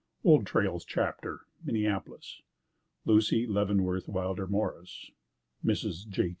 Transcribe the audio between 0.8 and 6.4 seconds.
CHAPTER Minneapolis LUCY LEAVENWORTH WILDER MORRIS (Mrs. J.